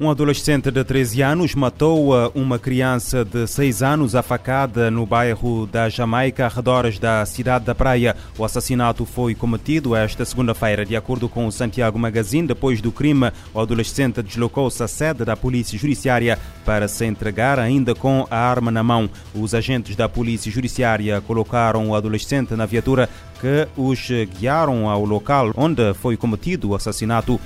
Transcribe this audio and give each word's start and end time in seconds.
Um 0.00 0.08
adolescente 0.08 0.70
de 0.70 0.84
13 0.84 1.22
anos 1.22 1.56
matou 1.56 2.14
uh, 2.14 2.30
uma 2.32 2.56
criança 2.56 3.24
de 3.24 3.48
6 3.48 3.82
anos 3.82 4.14
afacada 4.14 4.92
no 4.92 5.04
bairro 5.04 5.66
da 5.66 5.88
Jamaica, 5.88 6.46
arredores 6.46 7.00
da 7.00 7.26
cidade 7.26 7.64
da 7.64 7.74
Praia. 7.74 8.14
O 8.38 8.44
assassinato 8.44 9.04
foi 9.04 9.34
cometido 9.34 9.96
esta 9.96 10.24
segunda-feira. 10.24 10.86
De 10.86 10.94
acordo 10.94 11.28
com 11.28 11.48
o 11.48 11.50
Santiago 11.50 11.98
Magazine, 11.98 12.46
depois 12.46 12.80
do 12.80 12.92
crime, 12.92 13.32
o 13.52 13.58
adolescente 13.58 14.22
deslocou-se 14.22 14.80
à 14.80 14.86
sede 14.86 15.24
da 15.24 15.36
Polícia 15.36 15.76
Judiciária 15.76 16.38
para 16.64 16.86
se 16.86 17.04
entregar 17.04 17.58
ainda 17.58 17.92
com 17.92 18.24
a 18.30 18.38
arma 18.38 18.70
na 18.70 18.84
mão. 18.84 19.10
Os 19.34 19.52
agentes 19.52 19.96
da 19.96 20.08
Polícia 20.08 20.52
Judiciária 20.52 21.20
colocaram 21.22 21.90
o 21.90 21.96
adolescente 21.96 22.54
na 22.54 22.66
viatura 22.66 23.10
que 23.40 23.66
os 23.76 24.08
guiaram 24.38 24.88
ao 24.88 25.04
local 25.04 25.52
onde 25.56 25.92
foi 25.94 26.16
cometido 26.16 26.68
o 26.68 26.76
assassinato. 26.76 27.40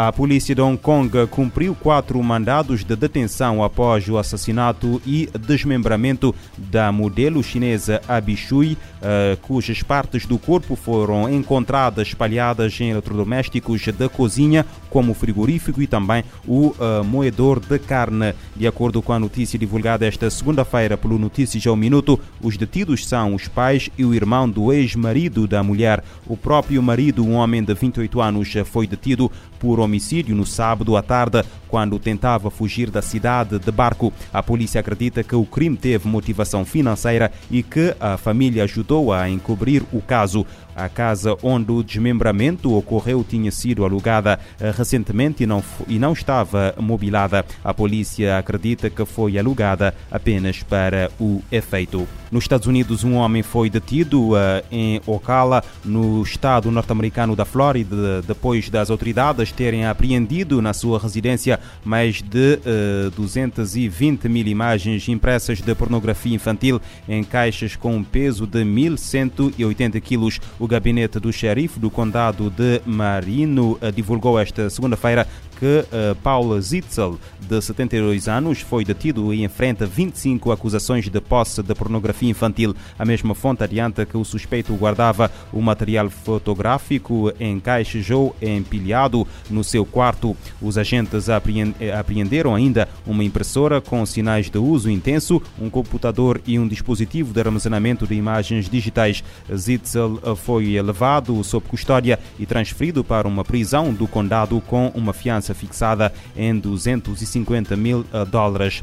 A 0.00 0.12
polícia 0.12 0.54
de 0.54 0.60
Hong 0.60 0.78
Kong 0.78 1.26
cumpriu 1.26 1.74
quatro 1.74 2.22
mandados 2.22 2.84
de 2.84 2.94
detenção 2.94 3.64
após 3.64 4.08
o 4.08 4.16
assassinato 4.16 5.02
e 5.04 5.28
desmembramento 5.40 6.32
da 6.56 6.92
modelo 6.92 7.42
chinesa 7.42 8.00
Abishui, 8.06 8.74
uh, 8.74 9.36
cujas 9.38 9.82
partes 9.82 10.24
do 10.24 10.38
corpo 10.38 10.76
foram 10.76 11.28
encontradas 11.28 12.06
espalhadas 12.06 12.80
em 12.80 12.90
eletrodomésticos 12.90 13.84
da 13.88 14.08
cozinha, 14.08 14.64
como 14.88 15.10
o 15.10 15.14
frigorífico 15.16 15.82
e 15.82 15.88
também 15.88 16.22
o 16.46 16.68
uh, 16.68 17.02
moedor 17.02 17.58
de 17.58 17.80
carne. 17.80 18.34
De 18.54 18.68
acordo 18.68 19.02
com 19.02 19.12
a 19.12 19.18
notícia 19.18 19.58
divulgada 19.58 20.06
esta 20.06 20.30
segunda-feira 20.30 20.96
pelo 20.96 21.18
Notícias 21.18 21.66
ao 21.66 21.74
Minuto, 21.74 22.20
os 22.40 22.56
detidos 22.56 23.04
são 23.04 23.34
os 23.34 23.48
pais 23.48 23.90
e 23.98 24.04
o 24.04 24.14
irmão 24.14 24.48
do 24.48 24.72
ex-marido 24.72 25.48
da 25.48 25.60
mulher. 25.60 26.04
O 26.24 26.36
próprio 26.36 26.80
marido, 26.80 27.24
um 27.24 27.34
homem 27.34 27.64
de 27.64 27.74
28 27.74 28.20
anos, 28.20 28.54
foi 28.64 28.86
detido 28.86 29.28
por 29.58 29.80
homicídio 29.80 30.34
no 30.34 30.46
sábado 30.46 30.96
à 30.96 31.02
tarde, 31.02 31.44
quando 31.68 31.98
tentava 31.98 32.50
fugir 32.50 32.90
da 32.90 33.02
cidade 33.02 33.58
de 33.58 33.70
barco. 33.70 34.12
A 34.32 34.42
polícia 34.42 34.80
acredita 34.80 35.22
que 35.22 35.34
o 35.34 35.44
crime 35.44 35.76
teve 35.76 36.08
motivação 36.08 36.64
financeira 36.64 37.30
e 37.50 37.62
que 37.62 37.94
a 38.00 38.16
família 38.16 38.64
ajudou 38.64 39.12
a 39.12 39.28
encobrir 39.28 39.82
o 39.92 40.00
caso. 40.00 40.46
A 40.74 40.88
casa 40.88 41.36
onde 41.42 41.72
o 41.72 41.82
desmembramento 41.82 42.72
ocorreu 42.72 43.24
tinha 43.28 43.50
sido 43.50 43.84
alugada 43.84 44.38
eh, 44.60 44.70
recentemente 44.70 45.42
e 45.42 45.46
não, 45.46 45.62
e 45.88 45.98
não 45.98 46.12
estava 46.12 46.72
mobilada. 46.78 47.44
A 47.64 47.74
polícia 47.74 48.38
acredita 48.38 48.88
que 48.88 49.04
foi 49.04 49.36
alugada 49.36 49.92
apenas 50.08 50.62
para 50.62 51.10
o 51.18 51.42
efeito. 51.50 52.06
Nos 52.30 52.44
Estados 52.44 52.66
Unidos, 52.66 53.02
um 53.04 53.14
homem 53.14 53.42
foi 53.42 53.70
detido 53.70 54.32
uh, 54.32 54.36
em 54.70 55.00
Ocala, 55.06 55.64
no 55.84 56.22
estado 56.22 56.70
norte-americano 56.70 57.34
da 57.34 57.44
Flórida, 57.44 58.22
depois 58.22 58.68
das 58.68 58.90
autoridades 58.90 59.47
terem 59.52 59.86
apreendido 59.86 60.60
na 60.62 60.72
sua 60.72 60.98
residência 60.98 61.58
mais 61.84 62.22
de 62.22 62.58
uh, 63.06 63.10
220 63.10 64.28
mil 64.28 64.46
imagens 64.46 65.08
impressas 65.08 65.60
de 65.60 65.74
pornografia 65.74 66.34
infantil 66.34 66.80
em 67.08 67.22
caixas 67.24 67.76
com 67.76 67.96
um 67.96 68.04
peso 68.04 68.46
de 68.46 68.64
1.180 68.64 70.00
quilos. 70.00 70.40
O 70.58 70.66
gabinete 70.66 71.18
do 71.18 71.32
xerife 71.32 71.78
do 71.78 71.90
condado 71.90 72.50
de 72.50 72.80
Marino 72.84 73.78
uh, 73.80 73.92
divulgou 73.92 74.38
esta 74.38 74.70
segunda-feira 74.70 75.26
que 75.58 75.80
uh, 75.80 76.14
Paul 76.22 76.58
Zitzel, 76.60 77.18
de 77.40 77.60
72 77.60 78.28
anos, 78.28 78.60
foi 78.60 78.84
detido 78.84 79.34
e 79.34 79.42
enfrenta 79.42 79.86
25 79.86 80.52
acusações 80.52 81.08
de 81.08 81.20
posse 81.20 81.62
de 81.62 81.74
pornografia 81.74 82.30
infantil. 82.30 82.76
A 82.96 83.04
mesma 83.04 83.34
fonte 83.34 83.64
adianta 83.64 84.06
que 84.06 84.16
o 84.16 84.24
suspeito 84.24 84.72
guardava 84.74 85.30
o 85.52 85.60
material 85.60 86.08
fotográfico 86.08 87.32
em 87.40 87.58
caixas 87.58 88.08
ou 88.10 88.36
empilhado 88.40 89.26
no 89.50 89.64
seu 89.64 89.84
quarto. 89.84 90.36
Os 90.62 90.78
agentes 90.78 91.28
apreenderam 91.28 92.54
ainda 92.54 92.88
uma 93.04 93.24
impressora 93.24 93.80
com 93.80 94.06
sinais 94.06 94.48
de 94.48 94.58
uso 94.58 94.88
intenso, 94.88 95.42
um 95.60 95.68
computador 95.68 96.40
e 96.46 96.58
um 96.58 96.68
dispositivo 96.68 97.32
de 97.32 97.40
armazenamento 97.40 98.06
de 98.06 98.14
imagens 98.14 98.68
digitais. 98.68 99.24
Zitzel 99.52 100.20
foi 100.36 100.80
levado 100.80 101.42
sob 101.42 101.66
custódia 101.66 102.18
e 102.38 102.46
transferido 102.46 103.02
para 103.02 103.26
uma 103.26 103.44
prisão 103.44 103.92
do 103.92 104.06
condado 104.06 104.60
com 104.60 104.92
uma 104.94 105.12
fiança 105.12 105.47
fixada 105.54 106.12
em 106.36 106.58
250 106.58 107.76
mil 107.76 108.04
eh, 108.12 108.24
dólares. 108.24 108.82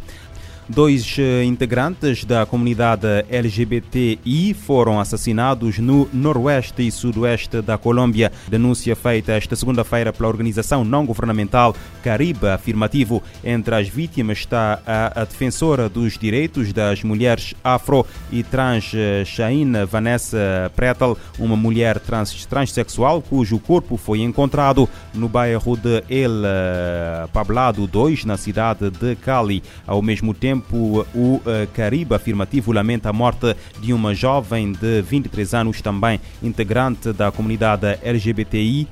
Dois 0.68 1.16
eh, 1.20 1.44
integrantes 1.44 2.26
da 2.26 2.44
comunidade 2.44 3.06
LGBTI 3.30 4.56
foram 4.56 5.00
assassinados 5.00 5.78
no 5.78 6.10
noroeste 6.12 6.88
e 6.88 6.92
sudoeste 6.92 7.62
da 7.62 7.78
Colômbia. 7.78 8.32
Denúncia 8.48 8.96
feita 8.96 9.34
esta 9.34 9.56
segunda-feira 9.56 10.12
pela 10.12 10.28
organização 10.28 10.84
não-governamental 10.84 11.76
Caribe 12.04 12.48
Afirmativo. 12.48 13.22
Entre 13.44 13.76
as 13.76 13.88
vítimas 13.88 14.40
está 14.40 14.80
a, 14.88 15.22
a, 15.22 15.26
defensora 15.26 15.88
dos 15.88 16.18
direitos 16.18 16.74
das 16.74 17.04
mulheres 17.04 17.54
afro 17.64 18.04
e 18.32 18.42
trans 18.42 18.92
eh, 18.96 19.24
Shaina 19.24 19.86
Vanessa 19.86 20.72
Pretel, 20.76 21.16
uma 21.38 21.56
mulher 21.56 22.00
trans, 22.00 22.44
transexual 22.48 23.22
cujo 23.22 23.60
corpo 23.60 23.98
foi 23.98 24.22
encontrado 24.22 24.90
no 25.14 25.30
bairro 25.30 25.78
de 25.78 26.04
El 26.10 26.42
eh, 26.44 27.28
Pablado 27.32 27.86
2, 27.86 28.26
na 28.26 28.36
cidade 28.36 28.90
de 28.90 29.16
Cali. 29.18 29.62
Ao 29.86 30.02
mesmo 30.02 30.34
tempo, 30.34 30.55
tempo, 30.56 31.06
o 31.14 31.42
eh, 31.46 31.68
Caribe 31.74 32.16
Afirmativo 32.16 32.72
lamenta 32.72 33.10
a 33.10 33.14
morte 33.14 33.56
de 33.80 33.92
uma 33.94 34.14
jovem 34.14 34.72
de 34.72 35.02
23 35.02 35.54
anos, 35.54 35.82
também 35.82 36.20
integrante 36.42 37.12
da 37.12 37.32
comunidade 37.32 38.00
LGBTI 38.02 38.88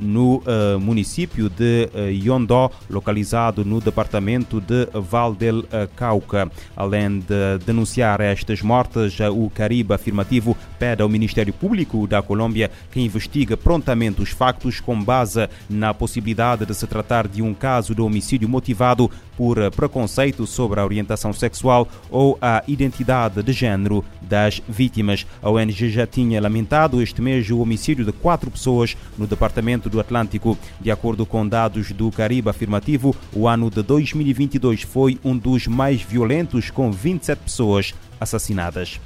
no 0.00 0.42
eh, 0.46 0.76
município 0.78 1.48
de 1.48 1.88
eh, 1.94 2.12
Yondó, 2.12 2.70
localizado 2.90 3.64
no 3.64 3.80
departamento 3.80 4.60
de 4.60 4.88
Val 4.92 5.34
del 5.34 5.64
Cauca. 5.96 6.50
Além 6.76 7.20
de 7.20 7.58
denunciar 7.64 8.20
estas 8.20 8.62
mortes, 8.62 9.18
o 9.20 9.50
Caribe 9.50 9.94
Afirmativo 9.94 10.56
pede 10.78 11.02
ao 11.02 11.08
Ministério 11.08 11.52
Público 11.52 12.06
da 12.06 12.22
Colômbia 12.22 12.70
que 12.90 13.00
investigue 13.00 13.56
prontamente 13.56 14.22
os 14.22 14.30
factos 14.30 14.80
com 14.80 15.02
base 15.02 15.48
na 15.68 15.94
possibilidade 15.94 16.66
de 16.66 16.74
se 16.74 16.86
tratar 16.86 17.28
de 17.28 17.42
um 17.42 17.54
caso 17.54 17.94
de 17.94 18.00
homicídio 18.00 18.48
motivado 18.48 19.10
por 19.36 19.70
preconceito 19.70 20.46
sobre 20.46 20.80
a 20.80 20.84
orientação 20.84 21.32
sexual 21.32 21.88
ou 22.10 22.36
a 22.40 22.62
identidade 22.66 23.42
de 23.42 23.52
género 23.52 24.04
das 24.20 24.62
vítimas. 24.68 25.26
A 25.42 25.50
ONG 25.50 25.90
já 25.90 26.06
tinha 26.06 26.40
lamentado 26.40 27.02
este 27.02 27.20
mês 27.20 27.50
o 27.50 27.58
homicídio 27.58 28.04
de 28.04 28.12
quatro 28.12 28.50
pessoas 28.50 28.96
no 29.16 29.26
Departamento 29.26 29.88
do 29.88 30.00
Atlântico. 30.00 30.58
De 30.80 30.90
acordo 30.90 31.24
com 31.26 31.46
dados 31.46 31.92
do 31.92 32.10
Caribe 32.10 32.48
Afirmativo, 32.48 33.14
o 33.32 33.48
ano 33.48 33.70
de 33.70 33.82
2022 33.82 34.82
foi 34.82 35.18
um 35.24 35.36
dos 35.36 35.66
mais 35.66 36.02
violentos, 36.02 36.70
com 36.70 36.90
27 36.90 37.38
pessoas 37.38 37.94
assassinadas. 38.20 39.00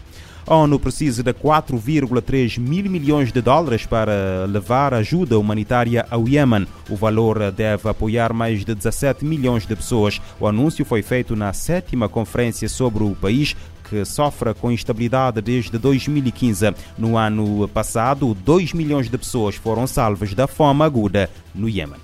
A 0.48 0.54
ONU 0.54 0.78
precisa 0.78 1.24
de 1.24 1.34
4,3 1.34 2.60
mil 2.60 2.88
milhões 2.88 3.32
de 3.32 3.40
dólares 3.40 3.84
para 3.84 4.46
levar 4.48 4.94
ajuda 4.94 5.36
humanitária 5.36 6.06
ao 6.08 6.28
Iêmen. 6.28 6.68
O 6.88 6.94
valor 6.94 7.50
deve 7.50 7.88
apoiar 7.88 8.32
mais 8.32 8.64
de 8.64 8.72
17 8.72 9.24
milhões 9.24 9.66
de 9.66 9.74
pessoas. 9.74 10.20
O 10.38 10.46
anúncio 10.46 10.84
foi 10.84 11.02
feito 11.02 11.34
na 11.34 11.52
sétima 11.52 12.08
conferência 12.08 12.68
sobre 12.68 13.02
o 13.02 13.16
país 13.16 13.56
que 13.88 14.04
sofre 14.04 14.52
com 14.54 14.70
instabilidade 14.70 15.40
desde 15.40 15.78
2015. 15.78 16.74
No 16.98 17.16
ano 17.16 17.68
passado, 17.68 18.34
2 18.34 18.72
milhões 18.72 19.08
de 19.08 19.16
pessoas 19.16 19.54
foram 19.54 19.86
salvas 19.86 20.34
da 20.34 20.46
fome 20.46 20.82
aguda 20.82 21.30
no 21.54 21.68
Iêmen. 21.68 22.00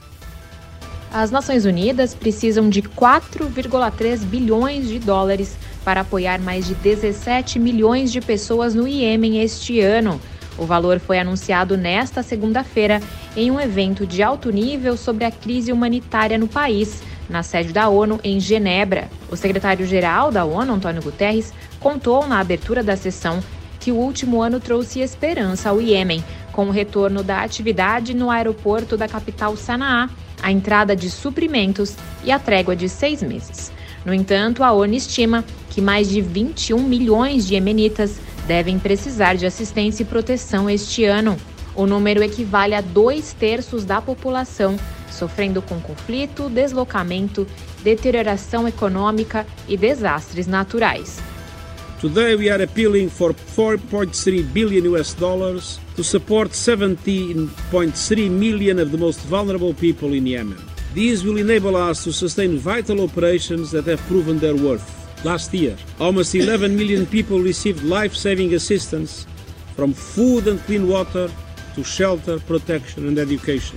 As 1.12 1.30
Nações 1.30 1.66
Unidas 1.66 2.14
precisam 2.14 2.70
de 2.70 2.80
4,3 2.80 4.20
bilhões 4.24 4.88
de 4.88 4.98
dólares 4.98 5.58
para 5.84 6.00
apoiar 6.00 6.40
mais 6.40 6.66
de 6.66 6.74
17 6.74 7.58
milhões 7.58 8.10
de 8.10 8.20
pessoas 8.20 8.74
no 8.74 8.88
Iêmen 8.88 9.42
este 9.42 9.80
ano. 9.80 10.18
O 10.56 10.64
valor 10.64 11.00
foi 11.00 11.18
anunciado 11.18 11.76
nesta 11.76 12.22
segunda-feira 12.22 13.00
em 13.36 13.50
um 13.50 13.60
evento 13.60 14.06
de 14.06 14.22
alto 14.22 14.50
nível 14.50 14.96
sobre 14.96 15.24
a 15.24 15.30
crise 15.30 15.72
humanitária 15.72 16.38
no 16.38 16.48
país, 16.48 17.02
na 17.32 17.42
sede 17.42 17.72
da 17.72 17.88
ONU 17.88 18.20
em 18.22 18.38
Genebra. 18.38 19.10
O 19.30 19.36
secretário-geral 19.36 20.30
da 20.30 20.44
ONU, 20.44 20.74
Antônio 20.74 21.02
Guterres, 21.02 21.52
contou 21.80 22.26
na 22.26 22.38
abertura 22.38 22.82
da 22.82 22.96
sessão 22.96 23.42
que 23.80 23.90
o 23.90 23.96
último 23.96 24.40
ano 24.40 24.60
trouxe 24.60 25.00
esperança 25.00 25.70
ao 25.70 25.80
Iêmen, 25.80 26.22
com 26.52 26.66
o 26.66 26.70
retorno 26.70 27.22
da 27.22 27.42
atividade 27.42 28.14
no 28.14 28.30
aeroporto 28.30 28.96
da 28.96 29.08
capital 29.08 29.56
Sanaa, 29.56 30.08
a 30.40 30.52
entrada 30.52 30.94
de 30.94 31.10
suprimentos 31.10 31.96
e 32.22 32.30
a 32.30 32.38
trégua 32.38 32.76
de 32.76 32.88
seis 32.88 33.22
meses. 33.22 33.72
No 34.04 34.12
entanto, 34.12 34.62
a 34.62 34.72
ONU 34.72 34.94
estima 34.94 35.44
que 35.70 35.80
mais 35.80 36.08
de 36.08 36.20
21 36.20 36.80
milhões 36.82 37.46
de 37.46 37.54
iemenitas 37.54 38.20
devem 38.46 38.78
precisar 38.78 39.34
de 39.34 39.46
assistência 39.46 40.02
e 40.02 40.06
proteção 40.06 40.68
este 40.68 41.04
ano. 41.04 41.36
O 41.74 41.86
número 41.86 42.22
equivale 42.22 42.74
a 42.74 42.80
dois 42.80 43.32
terços 43.32 43.84
da 43.84 44.00
população, 44.00 44.76
sofrendo 45.10 45.62
com 45.62 45.80
conflito, 45.80 46.48
deslocamento, 46.50 47.46
deterioração 47.82 48.68
econômica 48.68 49.46
e 49.68 49.76
desastres 49.76 50.46
naturais. 50.46 51.18
Today 52.00 52.34
we 52.34 52.50
are 52.50 52.62
appealing 52.62 53.08
for 53.08 53.32
4.3 53.32 54.42
billion 54.52 54.86
US 54.92 55.14
dollars 55.14 55.78
to 55.94 56.02
support 56.02 56.50
17.3 56.50 58.28
million 58.28 58.80
of 58.80 58.90
the 58.90 58.98
most 58.98 59.20
vulnerable 59.20 59.72
people 59.72 60.12
in 60.12 60.26
Yemen. 60.26 60.58
These 60.94 61.24
will 61.24 61.38
enable 61.38 61.76
us 61.76 62.02
to 62.04 62.12
sustain 62.12 62.58
vital 62.58 63.02
operations 63.02 63.70
that 63.70 63.86
have 63.86 64.00
proven 64.08 64.40
their 64.40 64.56
worth. 64.56 64.84
Last 65.24 65.54
year, 65.54 65.76
almost 66.00 66.34
11 66.34 66.76
million 66.76 67.06
people 67.06 67.38
received 67.38 67.84
life 67.84 68.14
saving 68.14 68.52
assistance 68.52 69.24
from 69.76 69.94
food 69.94 70.48
and 70.48 70.60
clean 70.66 70.88
water 70.88 71.30
to 71.74 71.84
shelter, 71.84 72.40
protection 72.40 73.08
and 73.08 73.18
education. 73.18 73.76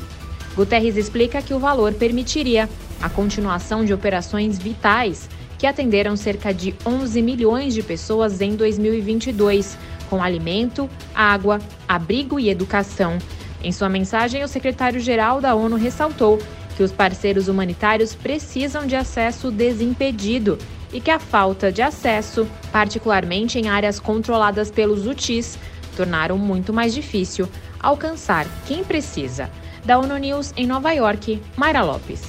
Guterres 0.55 0.95
explica 0.95 1.41
que 1.41 1.53
o 1.53 1.59
valor 1.59 1.93
permitiria 1.93 2.69
a 3.01 3.09
continuação 3.09 3.83
de 3.83 3.93
operações 3.93 4.57
vitais 4.57 5.29
que 5.57 5.67
atenderam 5.67 6.15
cerca 6.15 6.53
de 6.53 6.73
11 6.85 7.21
milhões 7.21 7.73
de 7.73 7.81
pessoas 7.81 8.41
em 8.41 8.55
2022, 8.55 9.77
com 10.09 10.21
alimento, 10.23 10.89
água, 11.13 11.59
abrigo 11.87 12.39
e 12.39 12.49
educação. 12.49 13.17
Em 13.63 13.71
sua 13.71 13.89
mensagem, 13.89 14.43
o 14.43 14.47
secretário-geral 14.47 15.41
da 15.41 15.55
ONU 15.55 15.75
ressaltou 15.75 16.39
que 16.75 16.83
os 16.83 16.91
parceiros 16.91 17.47
humanitários 17.47 18.13
precisam 18.13 18.85
de 18.85 18.95
acesso 18.95 19.49
desimpedido 19.49 20.57
e 20.93 21.01
que 21.01 21.09
a 21.09 21.19
falta 21.19 21.71
de 21.71 21.81
acesso, 21.81 22.47
particularmente 22.71 23.57
em 23.57 23.69
áreas 23.69 23.99
controladas 23.99 24.69
pelos 24.69 25.07
UTIs, 25.07 25.57
tornaram 25.95 26.37
muito 26.37 26.73
mais 26.73 26.93
difícil 26.93 27.49
alcançar 27.85 28.47
quem 28.65 28.83
precisa. 28.83 29.49
Da 29.85 29.99
ONU 29.99 30.17
News 30.17 30.51
em 30.57 30.65
Nova 30.65 30.91
York, 30.91 31.39
Mayra 31.55 31.83
Lopes. 31.83 32.21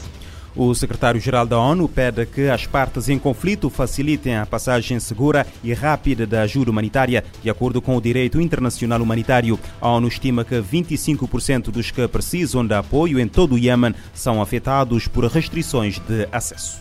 O 0.55 0.75
secretário-geral 0.75 1.47
da 1.47 1.59
ONU 1.59 1.87
pede 1.87 2.25
que 2.25 2.49
as 2.49 2.67
partes 2.67 3.11
em 3.11 3.19
conflito 3.19 3.69
facilitem 3.69 4.37
a 4.37 4.47
passagem 4.47 4.99
segura 4.99 5.47
e 5.63 5.73
rápida 5.75 6.27
da 6.27 6.43
ajuda 6.43 6.71
humanitária, 6.71 7.23
de 7.43 7.51
acordo 7.51 7.83
com 7.83 7.95
o 7.95 8.01
direito 8.01 8.41
internacional 8.41 9.03
humanitário. 9.03 9.59
A 9.81 9.89
ONU 9.91 10.09
estima 10.09 10.45
que 10.45 10.55
25% 10.55 11.65
dos 11.65 11.91
que 11.91 12.09
precisam 12.09 12.67
de 12.67 12.75
apoio 12.75 13.21
em 13.21 13.29
todo 13.29 13.55
o 13.55 13.59
Iêmen 13.59 13.95
são 14.15 14.41
afetados 14.41 15.07
por 15.07 15.27
restrições 15.27 15.99
de 15.99 16.27
acesso. 16.33 16.81